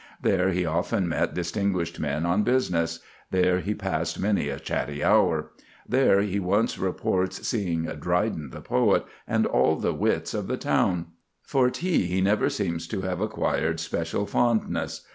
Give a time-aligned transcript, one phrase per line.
[0.19, 5.51] There he often met distinguished men on business; there he passed many a chatty hour;
[5.87, 9.05] there he once reports seeing "Dryden the poet...
[9.27, 11.05] and all the wits of the town."
[11.43, 15.05] For tea he never seems to have acquired special fondness.